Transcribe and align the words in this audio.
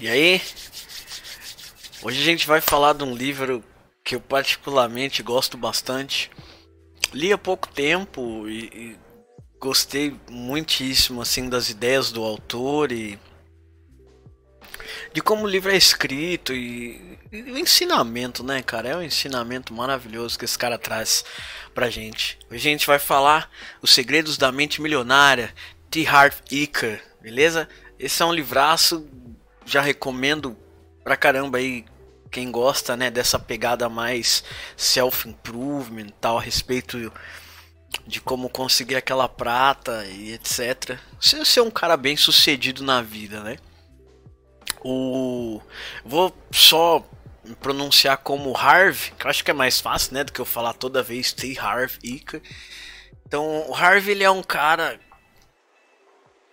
E 0.00 0.08
aí? 0.08 0.40
Hoje 2.02 2.20
a 2.20 2.24
gente 2.24 2.46
vai 2.46 2.60
falar 2.60 2.92
de 2.92 3.02
um 3.02 3.12
livro 3.12 3.64
que 4.04 4.14
eu 4.14 4.20
particularmente 4.20 5.24
gosto 5.24 5.56
bastante. 5.56 6.30
Li 7.12 7.32
há 7.32 7.38
pouco 7.38 7.66
tempo 7.66 8.48
e, 8.48 8.66
e 8.66 8.96
gostei 9.58 10.14
muitíssimo 10.30 11.20
assim 11.20 11.48
das 11.48 11.68
ideias 11.68 12.12
do 12.12 12.22
autor 12.22 12.92
e 12.92 13.18
de 15.12 15.20
como 15.20 15.44
o 15.44 15.48
livro 15.48 15.72
é 15.72 15.76
escrito 15.76 16.52
e, 16.54 17.18
e, 17.32 17.42
o 17.42 17.58
ensinamento, 17.58 18.44
né, 18.44 18.62
cara? 18.62 18.90
É 18.90 18.96
um 18.96 19.02
ensinamento 19.02 19.74
maravilhoso 19.74 20.38
que 20.38 20.44
esse 20.44 20.56
cara 20.56 20.78
traz 20.78 21.24
pra 21.74 21.90
gente. 21.90 22.38
Hoje 22.48 22.68
a 22.68 22.70
gente 22.70 22.86
vai 22.86 23.00
falar 23.00 23.50
Os 23.82 23.90
Segredos 23.90 24.38
da 24.38 24.52
Mente 24.52 24.80
Milionária, 24.80 25.52
T. 25.90 26.06
Harv 26.06 26.36
Eker, 26.52 27.02
beleza? 27.20 27.68
Esse 27.98 28.22
é 28.22 28.26
um 28.26 28.32
livraço, 28.32 29.04
já 29.68 29.80
recomendo 29.80 30.56
pra 31.04 31.16
caramba 31.16 31.58
aí 31.58 31.84
quem 32.30 32.50
gosta, 32.50 32.96
né, 32.96 33.10
dessa 33.10 33.38
pegada 33.38 33.88
mais 33.88 34.44
self-improvement, 34.76 36.08
tal, 36.20 36.38
a 36.38 36.42
respeito 36.42 37.12
de 38.06 38.20
como 38.20 38.50
conseguir 38.50 38.96
aquela 38.96 39.28
prata 39.28 40.04
e 40.06 40.32
etc. 40.32 40.98
Você 41.20 41.44
ser 41.44 41.60
um 41.62 41.70
cara 41.70 41.96
bem 41.96 42.16
sucedido 42.16 42.84
na 42.84 43.00
vida, 43.00 43.42
né? 43.42 43.56
O 44.82 45.60
vou 46.04 46.34
só 46.52 47.04
pronunciar 47.60 48.18
como 48.18 48.56
Harv, 48.56 49.10
que 49.18 49.26
eu 49.26 49.30
acho 49.30 49.42
que 49.42 49.50
é 49.50 49.54
mais 49.54 49.80
fácil, 49.80 50.14
né, 50.14 50.24
do 50.24 50.32
que 50.32 50.40
eu 50.40 50.44
falar 50.44 50.74
toda 50.74 51.02
vez 51.02 51.32
T 51.32 51.58
Harv. 51.58 51.92
Então, 53.26 53.64
o 53.68 53.74
Harv 53.74 54.08
ele 54.08 54.22
é 54.24 54.30
um 54.30 54.42
cara 54.42 55.00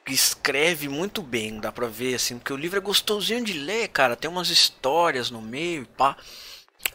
escreve 0.08 0.88
muito 0.88 1.22
bem, 1.22 1.60
dá 1.60 1.72
pra 1.72 1.88
ver 1.88 2.16
assim, 2.16 2.38
porque 2.38 2.54
o 2.54 2.58
livro 2.58 2.78
é 2.78 2.82
gostosinho 2.82 3.44
de 3.44 3.54
ler, 3.54 3.88
cara, 3.88 4.16
tem 4.16 4.30
umas 4.30 4.50
histórias 4.50 5.32
no 5.32 5.42
meio 5.42 5.86
pá. 5.98 6.16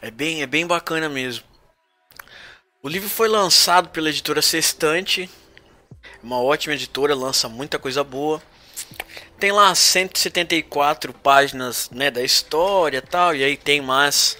É 0.01 0.09
bem, 0.09 0.41
é 0.41 0.47
bem 0.47 0.65
bacana 0.65 1.09
mesmo. 1.09 1.43
O 2.81 2.87
livro 2.87 3.09
foi 3.09 3.27
lançado 3.27 3.89
pela 3.89 4.09
editora 4.09 4.41
Sextante, 4.41 5.29
uma 6.23 6.41
ótima 6.41 6.73
editora, 6.73 7.13
lança 7.13 7.47
muita 7.49 7.77
coisa 7.77 8.03
boa. 8.03 8.41
Tem 9.39 9.51
lá 9.51 9.73
174 9.73 11.13
páginas 11.13 11.89
né, 11.91 12.09
da 12.09 12.23
história 12.23 13.01
tal, 13.01 13.35
e 13.35 13.43
aí 13.43 13.57
tem 13.57 13.81
mais 13.81 14.37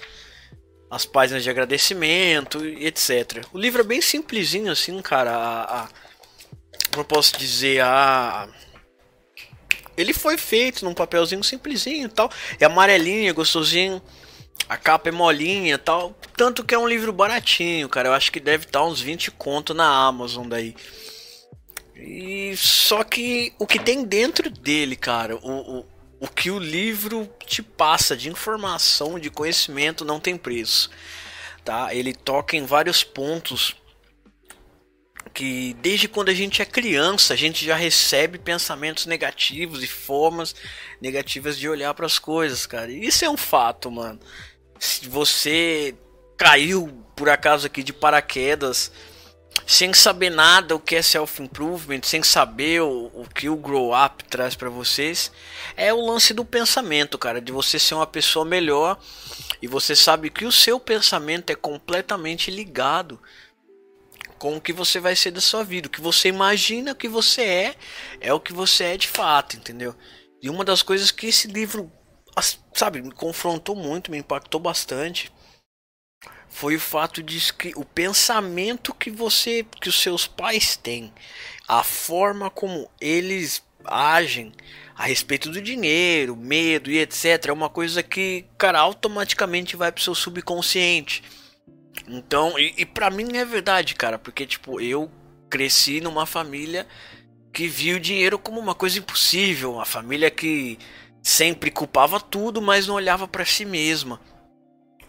as 0.90 1.06
páginas 1.06 1.42
de 1.42 1.50
agradecimento 1.50 2.64
etc. 2.64 3.46
O 3.52 3.58
livro 3.58 3.80
é 3.80 3.84
bem 3.84 4.00
simplesinho 4.00 4.70
assim, 4.70 5.00
cara. 5.00 5.30
A, 5.30 5.82
a, 5.82 5.88
como 6.92 7.00
eu 7.00 7.04
posso 7.04 7.36
dizer, 7.38 7.80
a 7.82 8.48
ele 9.96 10.12
foi 10.12 10.38
feito 10.38 10.84
num 10.84 10.94
papelzinho 10.94 11.42
simplesinho 11.44 12.08
tal. 12.08 12.30
É 12.58 12.64
amarelinho, 12.64 13.28
é 13.28 13.32
gostosinho. 13.32 14.00
A 14.68 14.76
capa 14.76 15.08
é 15.08 15.12
molinha 15.12 15.78
tal. 15.78 16.16
Tanto 16.36 16.64
que 16.64 16.74
é 16.74 16.78
um 16.78 16.88
livro 16.88 17.12
baratinho, 17.12 17.88
cara. 17.88 18.08
Eu 18.08 18.14
acho 18.14 18.32
que 18.32 18.40
deve 18.40 18.64
estar 18.64 18.84
uns 18.84 19.00
20 19.00 19.30
conto 19.32 19.74
na 19.74 19.86
Amazon 19.86 20.48
daí. 20.48 20.74
E 21.94 22.54
só 22.56 23.04
que 23.04 23.52
o 23.58 23.66
que 23.66 23.78
tem 23.78 24.04
dentro 24.04 24.50
dele, 24.50 24.96
cara, 24.96 25.36
o, 25.36 25.78
o, 25.78 25.86
o 26.20 26.28
que 26.28 26.50
o 26.50 26.58
livro 26.58 27.30
te 27.46 27.62
passa 27.62 28.16
de 28.16 28.28
informação, 28.28 29.18
de 29.18 29.30
conhecimento, 29.30 30.04
não 30.04 30.18
tem 30.18 30.36
preço. 30.36 30.90
Tá? 31.64 31.94
Ele 31.94 32.12
toca 32.12 32.56
em 32.56 32.64
vários 32.64 33.04
pontos 33.04 33.76
que 35.32 35.74
desde 35.80 36.08
quando 36.08 36.28
a 36.28 36.34
gente 36.34 36.60
é 36.60 36.64
criança 36.64 37.34
a 37.34 37.36
gente 37.36 37.64
já 37.64 37.74
recebe 37.74 38.38
pensamentos 38.38 39.06
negativos 39.06 39.82
e 39.82 39.86
formas 39.86 40.54
negativas 41.00 41.58
de 41.58 41.68
olhar 41.68 41.94
para 41.94 42.06
as 42.06 42.18
coisas, 42.18 42.66
cara. 42.66 42.90
Isso 42.90 43.24
é 43.24 43.30
um 43.30 43.36
fato, 43.36 43.90
mano. 43.90 44.20
Se 44.78 45.08
você 45.08 45.94
caiu 46.36 46.88
por 47.14 47.28
acaso 47.28 47.66
aqui 47.66 47.82
de 47.82 47.92
paraquedas 47.92 48.90
sem 49.66 49.92
saber 49.92 50.30
nada 50.30 50.74
o 50.74 50.80
que 50.80 50.96
é 50.96 51.02
self-improvement, 51.02 52.00
sem 52.02 52.22
saber 52.22 52.82
o, 52.82 53.10
o 53.14 53.26
que 53.32 53.48
o 53.48 53.56
grow 53.56 53.92
up 53.94 54.24
traz 54.24 54.54
para 54.54 54.68
vocês, 54.68 55.30
é 55.76 55.92
o 55.92 56.04
lance 56.04 56.34
do 56.34 56.44
pensamento, 56.44 57.18
cara, 57.18 57.40
de 57.40 57.52
você 57.52 57.78
ser 57.78 57.94
uma 57.94 58.06
pessoa 58.06 58.44
melhor 58.44 58.98
e 59.60 59.68
você 59.68 59.94
sabe 59.94 60.30
que 60.30 60.44
o 60.44 60.52
seu 60.52 60.80
pensamento 60.80 61.50
é 61.50 61.54
completamente 61.54 62.50
ligado 62.50 63.20
com 64.42 64.56
o 64.56 64.60
que 64.60 64.72
você 64.72 64.98
vai 64.98 65.14
ser 65.14 65.30
da 65.30 65.40
sua 65.40 65.62
vida. 65.62 65.86
O 65.86 65.90
que 65.90 66.00
você 66.00 66.26
imagina 66.26 66.96
que 66.96 67.06
você 67.06 67.42
é, 67.42 67.74
é 68.20 68.34
o 68.34 68.40
que 68.40 68.52
você 68.52 68.82
é 68.86 68.96
de 68.96 69.06
fato, 69.06 69.56
entendeu? 69.56 69.94
E 70.42 70.50
uma 70.50 70.64
das 70.64 70.82
coisas 70.82 71.12
que 71.12 71.28
esse 71.28 71.46
livro, 71.46 71.88
sabe, 72.74 73.00
me 73.00 73.12
confrontou 73.12 73.76
muito, 73.76 74.10
me 74.10 74.18
impactou 74.18 74.60
bastante, 74.60 75.30
foi 76.48 76.74
o 76.74 76.80
fato 76.80 77.22
de 77.22 77.52
que 77.52 77.72
o 77.76 77.84
pensamento 77.84 78.92
que 78.92 79.12
você, 79.12 79.64
que 79.80 79.88
os 79.88 80.02
seus 80.02 80.26
pais 80.26 80.74
têm, 80.74 81.14
a 81.68 81.84
forma 81.84 82.50
como 82.50 82.90
eles 83.00 83.62
agem 83.84 84.52
a 84.96 85.04
respeito 85.04 85.50
do 85.50 85.62
dinheiro, 85.62 86.34
medo 86.34 86.90
e 86.90 86.98
etc, 86.98 87.46
é 87.46 87.52
uma 87.52 87.70
coisa 87.70 88.02
que, 88.02 88.44
cara, 88.58 88.80
automaticamente 88.80 89.76
vai 89.76 89.92
pro 89.92 90.02
seu 90.02 90.16
subconsciente. 90.16 91.22
Então, 92.08 92.58
e, 92.58 92.74
e 92.78 92.86
para 92.86 93.10
mim 93.10 93.36
é 93.36 93.44
verdade, 93.44 93.94
cara, 93.94 94.18
porque 94.18 94.46
tipo, 94.46 94.80
eu 94.80 95.10
cresci 95.48 96.00
numa 96.00 96.26
família 96.26 96.86
que 97.52 97.68
viu 97.68 97.96
o 97.96 98.00
dinheiro 98.00 98.38
como 98.38 98.58
uma 98.58 98.74
coisa 98.74 98.98
impossível, 98.98 99.74
uma 99.74 99.84
família 99.84 100.30
que 100.30 100.78
sempre 101.22 101.70
culpava 101.70 102.18
tudo, 102.18 102.60
mas 102.60 102.86
não 102.86 102.94
olhava 102.94 103.28
para 103.28 103.44
si 103.44 103.64
mesma 103.64 104.18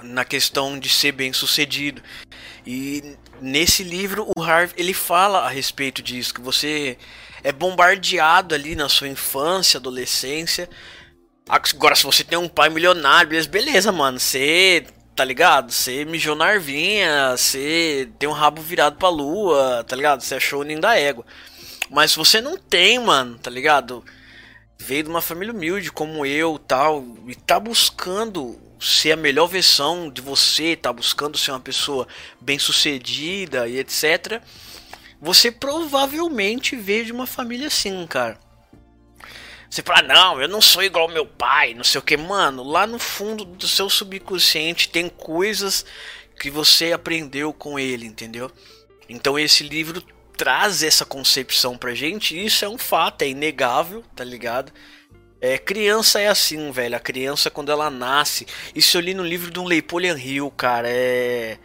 na 0.02 0.26
questão 0.26 0.78
de 0.78 0.90
ser 0.90 1.12
bem-sucedido. 1.14 2.02
E 2.66 3.18
nesse 3.42 3.84
livro 3.84 4.30
o 4.36 4.42
Harvey 4.42 4.76
ele 4.78 4.94
fala 4.94 5.40
a 5.40 5.50
respeito 5.50 6.02
disso, 6.02 6.34
que 6.34 6.42
você 6.42 6.98
é 7.44 7.52
bombardeado 7.52 8.54
ali 8.54 8.76
na 8.76 8.90
sua 8.90 9.08
infância, 9.08 9.78
adolescência. 9.78 10.70
Agora 11.48 11.96
se 11.96 12.04
você 12.04 12.24
tem 12.24 12.38
um 12.38 12.50
pai 12.50 12.70
milionário, 12.70 13.48
beleza, 13.50 13.92
mano, 13.92 14.20
você 14.20 14.86
tá 15.16 15.24
ligado? 15.24 15.72
Você 15.72 16.06
mijou 16.06 16.36
na 16.36 16.46
arvinha, 16.46 17.36
você 17.38 18.10
tem 18.18 18.28
um 18.28 18.34
rabo 18.34 18.62
virado 18.62 18.98
pra 18.98 19.10
lua, 19.10 19.84
tá 19.88 19.96
ligado? 19.96 20.22
Você 20.22 20.36
achou 20.36 20.62
o 20.62 20.64
ninho 20.64 20.82
da 20.82 20.98
égua. 20.98 21.26
Mas 21.90 22.12
se 22.12 22.18
você 22.18 22.42
não 22.42 22.58
tem, 22.58 23.00
mano, 23.00 23.38
tá 23.38 23.50
ligado? 23.50 24.04
Veio 24.78 25.04
de 25.04 25.10
uma 25.10 25.22
família 25.22 25.54
humilde 25.54 25.92
como 25.92 26.26
eu 26.26 26.58
tal, 26.58 27.06
e 27.28 27.36
tá 27.36 27.60
buscando 27.60 28.60
ser 28.80 29.14
a 29.14 29.18
melhor 29.18 29.48
versão 29.48 30.10
de 30.10 30.22
você, 30.22 30.76
tá 30.76 30.92
buscando 30.92 31.38
ser 31.38 31.52
uma 31.52 31.60
pessoa 31.60 32.08
bem 32.42 32.60
sucedida 32.60 33.68
e 33.68 33.78
etc. 33.78 34.42
Você 35.22 35.52
provavelmente 35.52 36.76
veio 36.76 37.06
de 37.06 37.12
uma 37.12 37.26
família 37.26 37.68
assim, 37.68 38.06
cara. 38.08 38.38
Você 39.74 39.82
fala, 39.82 40.04
não, 40.04 40.40
eu 40.40 40.48
não 40.48 40.62
sou 40.62 40.84
igual 40.84 41.08
ao 41.08 41.12
meu 41.12 41.26
pai, 41.26 41.74
não 41.74 41.84
sei 41.84 41.98
o 41.98 42.04
que. 42.04 42.16
Mano, 42.16 42.62
lá 42.62 42.86
no 42.86 43.00
fundo 43.00 43.44
do 43.44 43.68
seu 43.68 43.90
subconsciente 43.90 44.88
tem 44.88 45.10
coisas 45.10 45.84
que 46.40 46.52
você 46.52 46.92
aprendeu 46.92 47.52
com 47.52 47.80
ele, 47.80 48.06
entendeu? 48.06 48.52
Então 49.10 49.40
esse 49.40 49.64
livro 49.64 50.00
traz 50.38 50.84
essa 50.84 51.04
concepção 51.04 51.76
pra 51.76 51.96
gente, 51.96 52.38
e 52.38 52.46
isso 52.46 52.64
é 52.64 52.70
um 52.70 52.78
fato, 52.78 53.24
é 53.24 53.30
inegável, 53.30 54.04
tá 54.16 54.24
ligado? 54.24 54.72
É, 55.42 55.58
criança 55.58 56.22
é 56.22 56.28
assim, 56.28 56.70
velho. 56.70 56.96
A 56.96 57.00
criança, 57.00 57.50
quando 57.50 57.72
ela 57.72 57.90
nasce. 57.90 58.46
Isso 58.76 58.96
eu 58.96 59.02
li 59.02 59.16
no 59.16 59.24
livro 59.24 59.50
do 59.50 59.68
Napoleon 59.68 60.16
Hill, 60.16 60.52
cara. 60.52 60.88
É. 60.88 61.58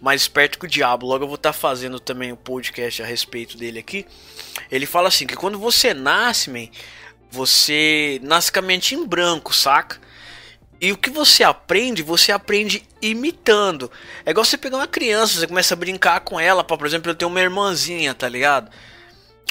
Mais 0.00 0.22
esperto 0.22 0.58
que 0.58 0.64
o 0.64 0.68
diabo. 0.68 1.06
Logo 1.06 1.24
eu 1.24 1.28
vou 1.28 1.36
estar 1.36 1.52
tá 1.52 1.58
fazendo 1.58 2.00
também 2.00 2.32
um 2.32 2.36
podcast 2.36 3.02
a 3.02 3.06
respeito 3.06 3.58
dele 3.58 3.78
aqui. 3.78 4.06
Ele 4.70 4.86
fala 4.86 5.08
assim: 5.08 5.26
que 5.26 5.36
quando 5.36 5.58
você 5.58 5.92
nasce, 5.92 6.48
man, 6.48 6.66
você 7.30 8.20
nasce 8.22 8.50
com 8.50 8.58
a 8.58 8.62
mente 8.62 8.94
em 8.94 9.06
branco, 9.06 9.54
saca? 9.54 10.00
E 10.80 10.90
o 10.92 10.96
que 10.96 11.10
você 11.10 11.44
aprende, 11.44 12.02
você 12.02 12.32
aprende 12.32 12.82
imitando. 13.02 13.90
É 14.24 14.30
igual 14.30 14.44
você 14.44 14.56
pegar 14.56 14.78
uma 14.78 14.86
criança, 14.86 15.38
você 15.38 15.46
começa 15.46 15.74
a 15.74 15.76
brincar 15.76 16.20
com 16.20 16.40
ela. 16.40 16.64
Por 16.64 16.86
exemplo, 16.86 17.10
eu 17.10 17.14
tenho 17.14 17.30
uma 17.30 17.40
irmãzinha, 17.40 18.14
tá 18.14 18.28
ligado? 18.28 18.70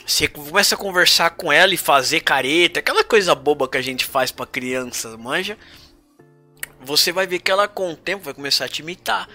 Você 0.05 0.27
começa 0.27 0.73
a 0.73 0.77
conversar 0.77 1.29
com 1.31 1.51
ela 1.51 1.73
e 1.73 1.77
fazer 1.77 2.21
careta, 2.21 2.79
aquela 2.79 3.03
coisa 3.03 3.35
boba 3.35 3.67
que 3.67 3.77
a 3.77 3.81
gente 3.81 4.05
faz 4.05 4.31
pra 4.31 4.47
criança, 4.47 5.15
manja? 5.17 5.55
Você 6.81 7.11
vai 7.11 7.27
ver 7.27 7.39
que 7.39 7.51
ela 7.51 7.67
com 7.67 7.91
o 7.91 7.95
tempo 7.95 8.23
vai 8.23 8.33
começar 8.33 8.65
a 8.65 8.69
te 8.69 8.81
imitar. 8.81 9.29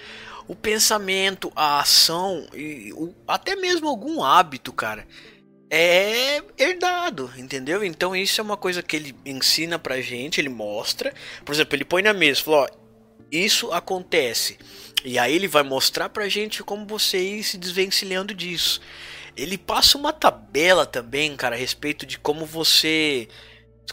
O 0.48 0.56
pensamento, 0.56 1.52
a 1.54 1.78
ação 1.78 2.46
e 2.52 2.92
o, 2.94 3.14
até 3.26 3.54
mesmo 3.54 3.88
algum 3.88 4.22
hábito, 4.22 4.72
cara 4.72 5.06
é 5.70 6.42
herdado, 6.58 7.32
entendeu? 7.36 7.84
Então 7.84 8.14
isso 8.14 8.40
é 8.40 8.44
uma 8.44 8.56
coisa 8.56 8.82
que 8.82 8.96
ele 8.96 9.14
ensina 9.24 9.78
pra 9.78 10.00
gente, 10.00 10.40
ele 10.40 10.48
mostra. 10.48 11.12
Por 11.44 11.54
exemplo, 11.54 11.76
ele 11.76 11.84
põe 11.84 12.02
na 12.02 12.12
mesa, 12.12 12.42
falou, 12.42 12.60
ó, 12.60 12.68
isso 13.30 13.72
acontece. 13.72 14.58
E 15.04 15.18
aí 15.18 15.34
ele 15.34 15.48
vai 15.48 15.62
mostrar 15.62 16.08
pra 16.08 16.28
gente 16.28 16.62
como 16.62 16.86
você 16.86 17.18
ir 17.18 17.42
se 17.42 17.58
desvencilhando 17.58 18.32
disso. 18.34 18.80
Ele 19.36 19.58
passa 19.58 19.98
uma 19.98 20.12
tabela 20.12 20.86
também, 20.86 21.36
cara, 21.36 21.56
a 21.56 21.58
respeito 21.58 22.06
de 22.06 22.18
como 22.18 22.46
você 22.46 23.28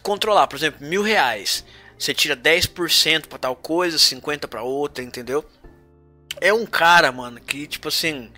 controlar. 0.02 0.48
Por 0.48 0.56
exemplo, 0.56 0.86
mil 0.86 1.02
reais. 1.02 1.66
você 1.98 2.14
tira 2.14 2.36
10% 2.36 3.28
para 3.28 3.40
tal 3.40 3.56
coisa, 3.56 3.98
50 3.98 4.48
para 4.48 4.64
outra, 4.64 5.04
entendeu? 5.04 5.44
É 6.40 6.54
um 6.54 6.66
cara, 6.66 7.12
mano, 7.12 7.40
que 7.42 7.68
tipo 7.68 7.88
assim, 7.88 8.32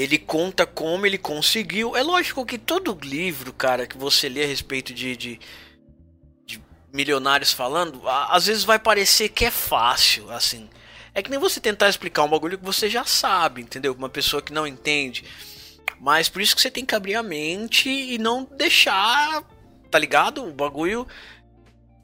ele 0.00 0.18
conta 0.18 0.64
como 0.64 1.04
ele 1.04 1.18
conseguiu. 1.18 1.94
É 1.94 2.02
lógico 2.02 2.46
que 2.46 2.56
todo 2.56 2.98
livro, 3.02 3.52
cara, 3.52 3.86
que 3.86 3.98
você 3.98 4.28
lê 4.28 4.44
a 4.44 4.46
respeito 4.46 4.94
de, 4.94 5.14
de, 5.14 5.40
de 6.46 6.62
milionários 6.92 7.52
falando, 7.52 8.00
às 8.08 8.46
vezes 8.46 8.64
vai 8.64 8.78
parecer 8.78 9.28
que 9.28 9.44
é 9.44 9.50
fácil, 9.50 10.30
assim. 10.30 10.70
É 11.14 11.22
que 11.22 11.30
nem 11.30 11.38
você 11.38 11.60
tentar 11.60 11.88
explicar 11.88 12.22
um 12.22 12.28
bagulho 12.28 12.56
que 12.56 12.64
você 12.64 12.88
já 12.88 13.04
sabe, 13.04 13.60
entendeu? 13.60 13.92
Uma 13.92 14.08
pessoa 14.08 14.40
que 14.40 14.52
não 14.52 14.66
entende. 14.66 15.24
Mas 16.00 16.30
por 16.30 16.40
isso 16.40 16.56
que 16.56 16.62
você 16.62 16.70
tem 16.70 16.86
que 16.86 16.94
abrir 16.94 17.16
a 17.16 17.22
mente 17.22 17.90
e 17.90 18.16
não 18.16 18.48
deixar, 18.56 19.42
tá 19.90 19.98
ligado? 19.98 20.46
O 20.46 20.52
bagulho 20.52 21.06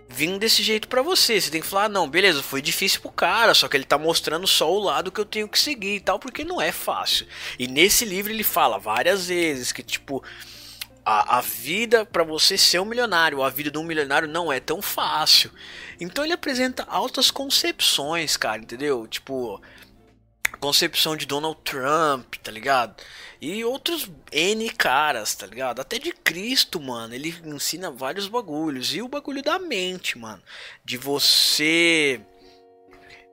vir 0.09 0.39
desse 0.39 0.63
jeito 0.63 0.89
para 0.89 1.03
você. 1.03 1.41
Você 1.41 1.51
tem 1.51 1.61
que 1.61 1.67
falar, 1.67 1.85
ah, 1.85 1.89
não, 1.89 2.09
beleza, 2.09 2.43
foi 2.43 2.63
difícil 2.63 3.01
pro 3.01 3.11
cara, 3.11 3.55
só 3.55 3.69
que 3.69 3.77
ele 3.77 3.85
tá 3.85 3.99
mostrando 3.99 4.47
só 4.47 4.73
o 4.73 4.79
lado 4.79 5.11
que 5.11 5.21
eu 5.21 5.25
tenho 5.25 5.49
que 5.49 5.59
seguir 5.59 5.97
e 5.97 6.01
tal, 6.01 6.19
porque 6.19 6.45
não 6.45 6.61
é 6.61 6.73
fácil. 6.73 7.27
E 7.59 7.67
nesse 7.67 8.05
livro 8.05 8.33
ele 8.33 8.45
fala 8.45 8.79
várias 8.79 9.29
vezes 9.29 9.73
que, 9.73 9.83
tipo, 9.83 10.23
a, 11.05 11.39
a 11.39 11.41
vida 11.41 12.05
para 12.05 12.25
você 12.25 12.59
ser 12.59 12.81
um 12.81 12.85
milionário, 12.85 13.43
a 13.43 13.49
vida 13.49 13.71
de 13.71 13.79
um 13.79 13.85
milionário 13.85 14.29
não 14.29 14.53
é 14.53 14.59
tão 14.59 14.83
fácil. 14.83 15.51
Então 16.01 16.25
ele 16.25 16.33
apresenta 16.33 16.85
altas 16.89 17.31
concepções, 17.31 18.37
cara, 18.37 18.59
entendeu? 18.59 19.07
Tipo, 19.07 19.61
concepção 20.57 21.17
de 21.17 21.27
Donald 21.27 21.59
Trump, 21.63 22.35
tá 22.43 22.51
ligado? 22.51 23.03
E 23.41 23.65
outros 23.65 24.11
N 24.33 24.71
caras, 24.71 25.35
tá 25.35 25.47
ligado? 25.47 25.81
Até 25.81 25.99
de 25.99 26.13
Cristo, 26.13 26.81
mano. 26.81 27.15
Ele 27.15 27.35
ensina 27.45 27.91
vários 27.91 28.29
bagulhos. 28.29 28.95
E 28.95 29.03
o 29.03 29.09
bagulho 29.09 29.43
da 29.43 29.59
mente, 29.59 30.19
mano. 30.19 30.43
De 30.85 30.97
você 30.97 32.21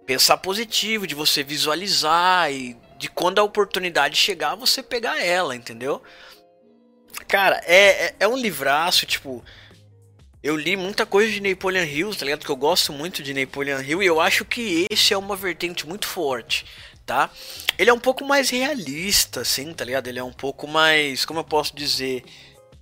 pensar 0.05 0.37
positivo, 0.37 1.07
de 1.07 1.15
você 1.15 1.43
visualizar 1.43 2.51
e 2.51 2.77
de 2.97 3.09
quando 3.09 3.39
a 3.39 3.43
oportunidade 3.43 4.17
chegar, 4.17 4.55
você 4.55 4.83
pegar 4.83 5.23
ela, 5.23 5.55
entendeu? 5.55 6.01
Cara, 7.27 7.61
é, 7.65 8.07
é, 8.07 8.15
é 8.21 8.27
um 8.27 8.37
livraço, 8.37 9.05
tipo. 9.05 9.43
Eu 10.41 10.57
li 10.57 10.75
muita 10.75 11.05
coisa 11.05 11.31
de 11.31 11.39
Napoleon 11.39 11.85
Hill, 11.85 12.13
tá 12.13 12.25
ligado? 12.25 12.43
Que 12.43 12.51
eu 12.51 12.55
gosto 12.57 12.91
muito 12.91 13.23
de 13.23 13.33
Napoleon 13.33 13.79
Hill 13.79 14.03
e 14.03 14.05
eu 14.05 14.19
acho 14.19 14.43
que 14.43 14.85
esse 14.91 15.13
é 15.13 15.17
uma 15.17 15.37
vertente 15.37 15.87
muito 15.87 16.05
forte 16.05 16.65
tá? 17.05 17.29
Ele 17.77 17.89
é 17.89 17.93
um 17.93 17.99
pouco 17.99 18.25
mais 18.25 18.49
realista, 18.49 19.41
assim, 19.41 19.73
tá 19.73 19.83
ligado? 19.83 20.07
Ele 20.07 20.19
é 20.19 20.23
um 20.23 20.33
pouco 20.33 20.67
mais, 20.67 21.25
como 21.25 21.39
eu 21.39 21.43
posso 21.43 21.75
dizer, 21.75 22.23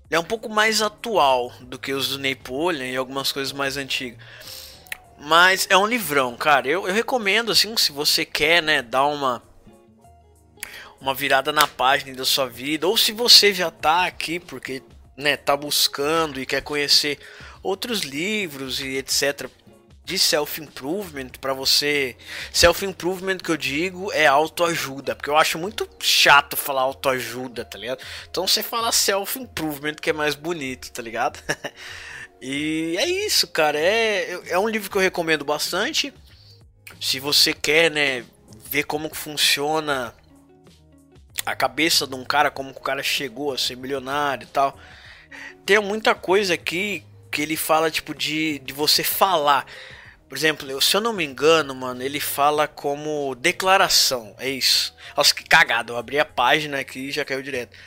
ele 0.09 0.17
é 0.17 0.19
um 0.19 0.23
pouco 0.23 0.49
mais 0.49 0.81
atual 0.81 1.51
do 1.61 1.79
que 1.79 1.93
os 1.93 2.09
do 2.09 2.19
Napoleon 2.19 2.85
e 2.85 2.95
algumas 2.95 3.31
coisas 3.31 3.53
mais 3.53 3.77
antigas. 3.77 4.19
Mas 5.17 5.67
é 5.69 5.77
um 5.77 5.85
livrão, 5.85 6.35
cara. 6.35 6.67
Eu, 6.67 6.87
eu 6.87 6.93
recomendo, 6.93 7.51
assim, 7.51 7.75
se 7.77 7.91
você 7.91 8.25
quer, 8.25 8.61
né, 8.61 8.81
dar 8.81 9.05
uma 9.05 9.41
uma 10.99 11.15
virada 11.15 11.51
na 11.51 11.65
página 11.65 12.15
da 12.15 12.23
sua 12.23 12.47
vida, 12.47 12.87
ou 12.87 12.95
se 12.95 13.11
você 13.11 13.51
já 13.51 13.71
tá 13.71 14.05
aqui 14.05 14.39
porque, 14.39 14.83
né, 15.17 15.35
tá 15.35 15.57
buscando 15.57 16.39
e 16.39 16.45
quer 16.45 16.61
conhecer 16.61 17.17
outros 17.63 18.01
livros 18.01 18.79
e 18.79 18.97
etc 18.97 19.49
de 20.11 20.19
self-improvement 20.19 21.29
para 21.39 21.53
você. 21.53 22.17
Self-improvement 22.51 23.37
que 23.37 23.49
eu 23.49 23.55
digo 23.55 24.11
é 24.11 24.27
autoajuda, 24.27 25.15
porque 25.15 25.29
eu 25.29 25.37
acho 25.37 25.57
muito 25.57 25.87
chato 26.01 26.57
falar 26.57 26.81
autoajuda, 26.81 27.63
tá 27.63 27.77
ligado? 27.77 28.01
Então 28.29 28.45
você 28.45 28.61
fala 28.61 28.91
self-improvement 28.91 29.95
que 29.95 30.09
é 30.09 30.13
mais 30.13 30.35
bonito, 30.35 30.91
tá 30.91 31.01
ligado? 31.01 31.39
e 32.41 32.97
é 32.99 33.07
isso, 33.07 33.47
cara. 33.47 33.79
É, 33.79 34.37
é 34.49 34.59
um 34.59 34.67
livro 34.67 34.91
que 34.91 34.97
eu 34.97 35.01
recomendo 35.01 35.45
bastante. 35.45 36.13
Se 36.99 37.17
você 37.17 37.53
quer, 37.53 37.89
né, 37.89 38.25
ver 38.65 38.83
como 38.83 39.15
funciona 39.15 40.13
a 41.45 41.55
cabeça 41.55 42.05
de 42.05 42.15
um 42.15 42.25
cara, 42.25 42.51
como 42.51 42.71
o 42.71 42.81
cara 42.81 43.01
chegou 43.01 43.53
a 43.53 43.57
ser 43.57 43.77
milionário 43.77 44.43
e 44.43 44.47
tal. 44.47 44.77
Tem 45.65 45.79
muita 45.79 46.13
coisa 46.13 46.53
aqui 46.53 47.05
que 47.31 47.41
ele 47.41 47.55
fala, 47.55 47.89
tipo, 47.89 48.13
de, 48.13 48.59
de 48.59 48.73
você 48.73 49.03
falar. 49.03 49.65
Por 50.31 50.37
exemplo, 50.37 50.81
se 50.81 50.95
eu 50.95 51.01
não 51.01 51.11
me 51.11 51.25
engano, 51.25 51.75
mano, 51.75 52.01
ele 52.01 52.21
fala 52.21 52.65
como 52.65 53.35
declaração. 53.35 54.33
É 54.39 54.49
isso. 54.49 54.95
Nossa, 55.17 55.35
que 55.35 55.43
cagada. 55.43 55.91
Eu 55.91 55.97
abri 55.97 56.17
a 56.17 56.23
página 56.23 56.79
aqui 56.79 57.09
e 57.09 57.11
já 57.11 57.25
caiu 57.25 57.43
direto. 57.43 57.77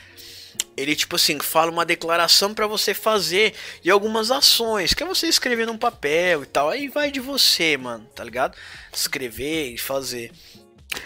Ele, 0.77 0.95
tipo 0.95 1.17
assim, 1.17 1.39
fala 1.41 1.71
uma 1.71 1.87
declaração 1.87 2.53
para 2.53 2.67
você 2.67 2.93
fazer 2.93 3.55
e 3.83 3.91
algumas 3.91 4.31
ações. 4.31 4.93
Que 4.93 5.03
é 5.03 5.07
você 5.07 5.27
escrever 5.27 5.67
num 5.67 5.79
papel 5.79 6.43
e 6.43 6.47
tal. 6.47 6.69
Aí 6.69 6.89
vai 6.89 7.11
de 7.11 7.19
você, 7.19 7.79
mano, 7.79 8.05
tá 8.15 8.23
ligado? 8.23 8.59
Escrever 8.93 9.73
e 9.73 9.79
fazer. 9.79 10.31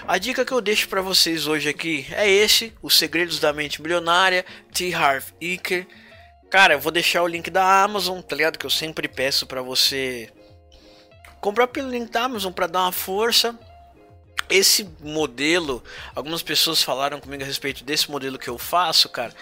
A 0.09 0.19
dica 0.19 0.45
que 0.45 0.51
eu 0.51 0.61
deixo 0.61 0.89
para 0.89 1.03
vocês 1.03 1.47
hoje 1.47 1.69
aqui 1.69 2.05
é 2.11 2.29
esse: 2.29 2.73
Os 2.83 2.99
Segredos 2.99 3.39
da 3.39 3.53
Mente 3.53 3.81
Milionária, 3.81 4.45
T. 4.75 4.93
Harv 4.93 5.27
Eker. 5.41 5.87
Cara, 6.51 6.75
eu 6.75 6.81
vou 6.81 6.91
deixar 6.91 7.23
o 7.23 7.29
link 7.29 7.49
da 7.49 7.85
Amazon, 7.85 8.21
tá 8.23 8.35
ligado? 8.35 8.59
Que 8.59 8.67
eu 8.67 8.71
sempre 8.71 9.07
peço 9.07 9.47
para 9.47 9.63
você 9.63 10.33
comprar 11.41 11.69
pelo 11.69 11.91
link 11.91 12.11
da 12.11 12.25
Amazon 12.25 12.53
para 12.53 12.67
dar 12.67 12.83
uma 12.83 12.93
força. 12.93 13.59
Esse 14.49 14.89
modelo, 15.01 15.83
algumas 16.15 16.43
pessoas 16.43 16.83
falaram 16.83 17.21
comigo 17.21 17.43
a 17.43 17.47
respeito 17.47 17.85
desse 17.85 18.11
modelo 18.11 18.39
que 18.39 18.49
eu 18.49 18.57
faço, 18.57 19.09
cara. 19.09 19.35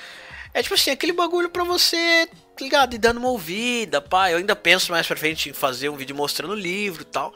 É 0.52 0.62
tipo 0.62 0.74
assim, 0.74 0.90
aquele 0.90 1.12
bagulho 1.12 1.50
pra 1.50 1.64
você, 1.64 2.26
tá 2.26 2.64
ligado? 2.64 2.94
E 2.94 2.98
dando 2.98 3.18
uma 3.18 3.28
ouvida, 3.28 4.00
pá. 4.00 4.30
Eu 4.30 4.38
ainda 4.38 4.56
penso 4.56 4.90
mais 4.90 5.06
pra 5.06 5.16
frente 5.16 5.50
em 5.50 5.52
fazer 5.52 5.88
um 5.88 5.96
vídeo 5.96 6.16
mostrando 6.16 6.52
o 6.52 6.56
livro 6.56 7.02
e 7.02 7.04
tal. 7.04 7.34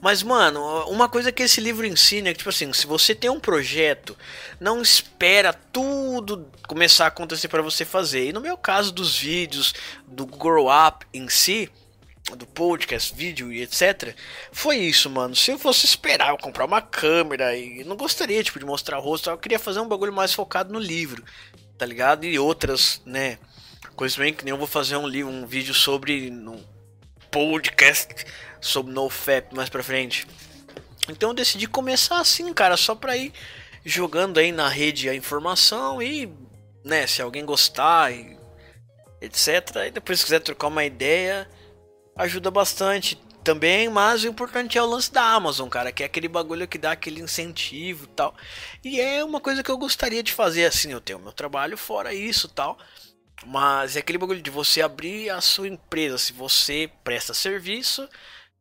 Mas, 0.00 0.22
mano, 0.22 0.60
uma 0.88 1.08
coisa 1.08 1.32
que 1.32 1.42
esse 1.42 1.60
livro 1.60 1.84
ensina 1.84 2.28
é 2.28 2.32
que, 2.32 2.38
tipo 2.38 2.50
assim, 2.50 2.72
se 2.72 2.86
você 2.86 3.14
tem 3.14 3.30
um 3.30 3.40
projeto, 3.40 4.16
não 4.60 4.80
espera 4.80 5.52
tudo 5.52 6.46
começar 6.68 7.06
a 7.06 7.08
acontecer 7.08 7.48
para 7.48 7.62
você 7.62 7.84
fazer. 7.84 8.28
E 8.28 8.32
no 8.32 8.40
meu 8.40 8.56
caso 8.56 8.92
dos 8.92 9.18
vídeos, 9.18 9.74
do 10.06 10.24
Grow 10.24 10.68
Up 10.68 11.04
em 11.12 11.28
si, 11.28 11.68
do 12.36 12.46
podcast, 12.46 13.14
vídeo 13.14 13.52
e 13.52 13.62
etc. 13.62 14.14
Foi 14.52 14.76
isso, 14.76 15.08
mano. 15.08 15.34
Se 15.34 15.50
eu 15.50 15.58
fosse 15.58 15.86
esperar 15.86 16.30
eu 16.30 16.38
comprar 16.38 16.64
uma 16.64 16.82
câmera 16.82 17.56
e 17.56 17.84
não 17.84 17.96
gostaria 17.96 18.42
tipo 18.42 18.58
de 18.58 18.64
mostrar 18.64 18.98
o 18.98 19.02
rosto, 19.02 19.30
eu 19.30 19.38
queria 19.38 19.58
fazer 19.58 19.80
um 19.80 19.88
bagulho 19.88 20.12
mais 20.12 20.32
focado 20.32 20.72
no 20.72 20.78
livro, 20.78 21.24
tá 21.76 21.86
ligado? 21.86 22.24
E 22.24 22.38
outras, 22.38 23.00
né, 23.04 23.38
coisas 23.96 24.16
bem 24.16 24.32
que 24.32 24.44
nem 24.44 24.52
eu 24.52 24.58
vou 24.58 24.66
fazer 24.66 24.96
um 24.96 25.06
livro, 25.06 25.30
um 25.32 25.46
vídeo 25.46 25.74
sobre 25.74 26.30
no 26.30 26.58
podcast 27.30 28.26
sobre 28.60 28.92
NoFap 28.92 29.54
mais 29.54 29.68
pra 29.68 29.82
frente. 29.82 30.26
Então 31.08 31.30
eu 31.30 31.34
decidi 31.34 31.66
começar 31.66 32.20
assim, 32.20 32.52
cara, 32.52 32.76
só 32.76 32.94
pra 32.94 33.16
ir 33.16 33.32
jogando 33.84 34.38
aí 34.38 34.52
na 34.52 34.68
rede 34.68 35.08
a 35.08 35.14
informação 35.14 36.02
e, 36.02 36.30
né, 36.84 37.06
se 37.06 37.22
alguém 37.22 37.44
gostar 37.44 38.12
e 38.12 38.36
etc. 39.20 39.76
E 39.86 39.90
depois 39.90 40.20
se 40.20 40.24
quiser 40.24 40.40
trocar 40.40 40.68
uma 40.68 40.84
ideia, 40.84 41.48
ajuda 42.18 42.50
bastante 42.50 43.16
também, 43.44 43.88
mas 43.88 44.24
o 44.24 44.26
importante 44.26 44.76
é 44.76 44.82
o 44.82 44.86
lance 44.86 45.10
da 45.10 45.22
Amazon, 45.22 45.68
cara, 45.68 45.90
que 45.92 46.02
é 46.02 46.06
aquele 46.06 46.28
bagulho 46.28 46.68
que 46.68 46.76
dá 46.76 46.92
aquele 46.92 47.22
incentivo 47.22 48.04
e 48.04 48.08
tal. 48.08 48.34
E 48.84 49.00
é 49.00 49.24
uma 49.24 49.40
coisa 49.40 49.62
que 49.62 49.70
eu 49.70 49.78
gostaria 49.78 50.22
de 50.22 50.32
fazer 50.32 50.66
assim, 50.66 50.92
eu 50.92 51.00
tenho 51.00 51.18
meu 51.18 51.32
trabalho 51.32 51.78
fora 51.78 52.12
isso, 52.12 52.48
tal. 52.48 52.76
Mas 53.46 53.96
é 53.96 54.00
aquele 54.00 54.18
bagulho 54.18 54.42
de 54.42 54.50
você 54.50 54.82
abrir 54.82 55.30
a 55.30 55.40
sua 55.40 55.68
empresa, 55.68 56.18
se 56.18 56.32
você 56.32 56.90
presta 57.04 57.32
serviço, 57.32 58.06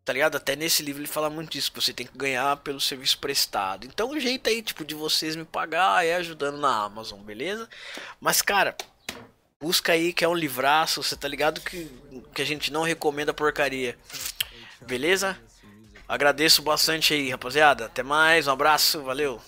tá 0.05 0.13
ligado? 0.13 0.37
Até 0.37 0.55
nesse 0.55 0.83
livro 0.83 1.01
ele 1.01 1.07
fala 1.07 1.29
muito 1.29 1.51
disso, 1.51 1.71
que 1.71 1.81
você 1.81 1.91
tem 1.91 2.05
que 2.05 2.17
ganhar 2.17 2.55
pelo 2.57 2.79
serviço 2.79 3.17
prestado. 3.17 3.85
Então 3.85 4.11
o 4.11 4.19
jeito 4.19 4.47
aí, 4.49 4.61
tipo, 4.61 4.85
de 4.85 4.95
vocês 4.95 5.35
me 5.35 5.43
pagar 5.43 6.05
é 6.05 6.15
ajudando 6.15 6.59
na 6.59 6.85
Amazon, 6.85 7.19
beleza? 7.21 7.67
Mas, 8.21 8.41
cara, 8.41 8.77
Busca 9.59 9.93
aí 9.93 10.13
que 10.13 10.23
é 10.23 10.27
um 10.27 10.35
livraço, 10.35 11.01
você 11.01 11.15
tá 11.15 11.27
ligado 11.27 11.61
que, 11.61 11.89
que 12.33 12.41
a 12.41 12.45
gente 12.45 12.71
não 12.71 12.83
recomenda 12.83 13.33
porcaria. 13.33 13.97
Beleza? 14.85 15.37
Agradeço 16.07 16.61
bastante 16.61 17.13
aí, 17.13 17.31
rapaziada. 17.31 17.85
Até 17.85 18.03
mais, 18.03 18.47
um 18.47 18.51
abraço, 18.51 19.01
valeu. 19.01 19.41